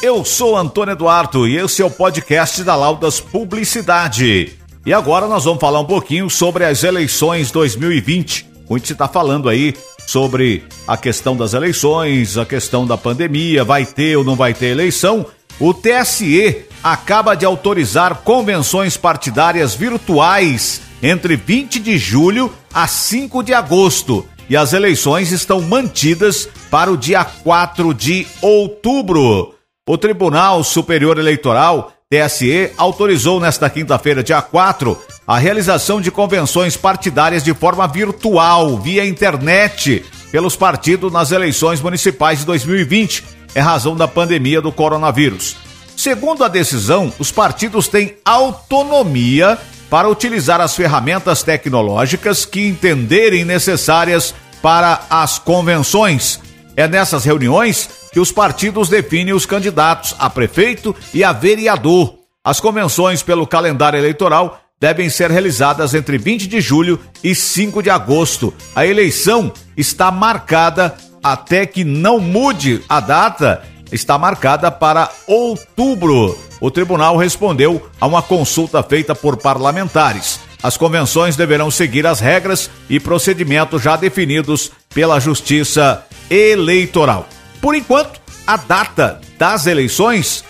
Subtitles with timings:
[0.00, 4.56] Eu sou Antônio Eduardo e esse é o podcast da Laudas Publicidade.
[4.86, 8.46] E agora nós vamos falar um pouquinho sobre as eleições 2020.
[8.70, 9.74] Muito se está falando aí
[10.06, 14.66] sobre a questão das eleições, a questão da pandemia, vai ter ou não vai ter
[14.66, 15.26] eleição.
[15.58, 23.52] O TSE acaba de autorizar convenções partidárias virtuais entre 20 de julho a 5 de
[23.52, 29.57] agosto e as eleições estão mantidas para o dia 4 de outubro.
[29.88, 37.42] O Tribunal Superior Eleitoral, TSE, autorizou nesta quinta-feira, dia 4, a realização de convenções partidárias
[37.42, 43.24] de forma virtual, via internet, pelos partidos nas eleições municipais de 2020,
[43.56, 45.56] em razão da pandemia do coronavírus.
[45.96, 49.56] Segundo a decisão, os partidos têm autonomia
[49.88, 56.46] para utilizar as ferramentas tecnológicas que entenderem necessárias para as convenções.
[56.78, 62.14] É nessas reuniões que os partidos definem os candidatos a prefeito e a vereador.
[62.44, 67.90] As convenções pelo calendário eleitoral devem ser realizadas entre 20 de julho e 5 de
[67.90, 68.54] agosto.
[68.76, 76.38] A eleição está marcada até que não mude a data, está marcada para outubro.
[76.60, 80.38] O tribunal respondeu a uma consulta feita por parlamentares.
[80.62, 87.28] As convenções deverão seguir as regras e procedimentos já definidos pela Justiça Eleitoral.
[87.60, 90.44] Por enquanto, a data das eleições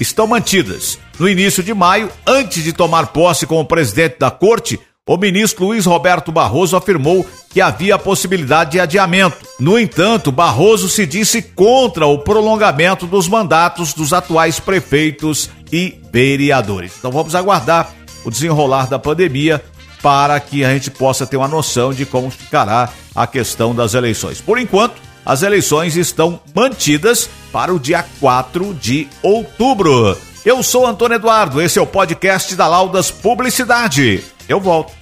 [0.00, 0.98] estão mantidas.
[1.18, 5.86] No início de maio, antes de tomar posse como presidente da corte, o ministro Luiz
[5.86, 9.38] Roberto Barroso afirmou que havia a possibilidade de adiamento.
[9.58, 16.92] No entanto, Barroso se disse contra o prolongamento dos mandatos dos atuais prefeitos e vereadores.
[16.96, 17.92] Então vamos aguardar
[18.24, 19.62] o desenrolar da pandemia
[20.00, 24.40] para que a gente possa ter uma noção de como ficará a questão das eleições.
[24.40, 30.16] Por enquanto, as eleições estão mantidas para o dia 4 de outubro.
[30.44, 34.24] Eu sou Antônio Eduardo, esse é o podcast da Laudas Publicidade.
[34.48, 34.92] Eu volto.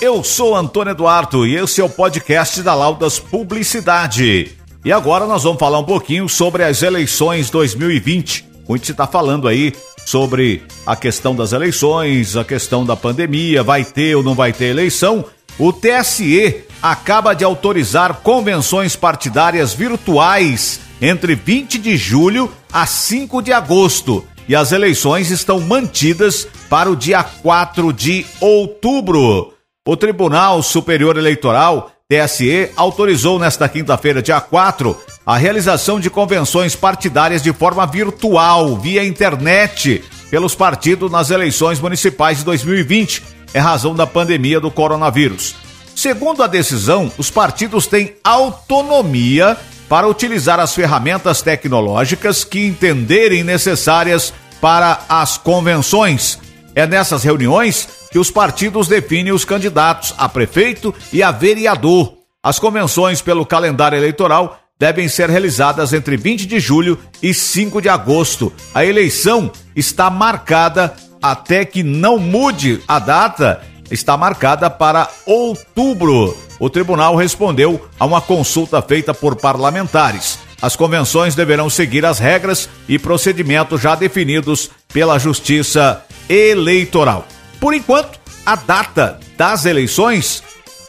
[0.00, 4.56] Eu sou Antônio Eduardo e esse é o podcast da Laudas Publicidade.
[4.84, 8.44] E agora nós vamos falar um pouquinho sobre as eleições 2020.
[8.68, 9.72] Muito se está falando aí
[10.04, 14.66] sobre a questão das eleições, a questão da pandemia, vai ter ou não vai ter
[14.66, 15.24] eleição.
[15.58, 23.52] O TSE acaba de autorizar convenções partidárias virtuais entre 20 de julho a 5 de
[23.52, 29.54] agosto e as eleições estão mantidas para o dia 4 de outubro.
[29.86, 37.42] O Tribunal Superior Eleitoral, TSE, autorizou nesta quinta-feira, dia 4, a realização de convenções partidárias
[37.42, 43.22] de forma virtual, via internet, pelos partidos nas eleições municipais de 2020,
[43.54, 45.61] em razão da pandemia do coronavírus.
[46.02, 49.56] Segundo a decisão, os partidos têm autonomia
[49.88, 56.40] para utilizar as ferramentas tecnológicas que entenderem necessárias para as convenções.
[56.74, 62.14] É nessas reuniões que os partidos definem os candidatos a prefeito e a vereador.
[62.42, 67.88] As convenções pelo calendário eleitoral devem ser realizadas entre 20 de julho e 5 de
[67.88, 68.52] agosto.
[68.74, 76.36] A eleição está marcada até que não mude a data está marcada para outubro.
[76.58, 80.38] O tribunal respondeu a uma consulta feita por parlamentares.
[80.60, 87.26] As convenções deverão seguir as regras e procedimentos já definidos pela Justiça Eleitoral.
[87.60, 90.42] Por enquanto, a data das eleições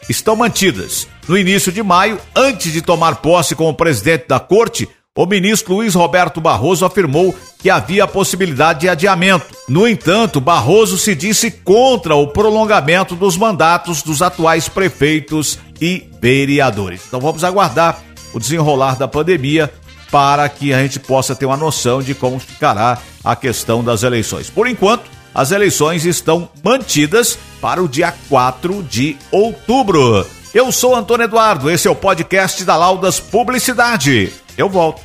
[0.08, 1.06] estão mantidas.
[1.28, 5.94] No início de maio, antes de tomar posse como presidente da corte, o ministro Luiz
[5.94, 9.46] Roberto Barroso afirmou que havia possibilidade de adiamento.
[9.68, 17.02] No entanto, Barroso se disse contra o prolongamento dos mandatos dos atuais prefeitos e vereadores.
[17.06, 18.02] Então vamos aguardar
[18.32, 19.72] o desenrolar da pandemia
[20.10, 24.50] para que a gente possa ter uma noção de como ficará a questão das eleições.
[24.50, 30.26] Por enquanto, as eleições estão mantidas para o dia 4 de outubro.
[30.54, 34.32] Eu sou Antônio Eduardo, esse é o podcast da Laudas Publicidade.
[34.56, 35.02] Eu volto.